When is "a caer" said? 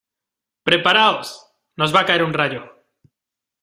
2.01-2.23